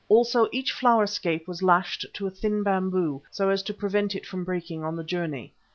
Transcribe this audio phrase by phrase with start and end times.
[0.09, 4.25] Also each flower scape was lashed to a thin bamboo so as to prevent it
[4.25, 5.53] from breaking on the journey.